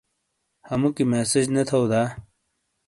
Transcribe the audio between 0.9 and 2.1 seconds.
مسیج نے تھؤ دا؟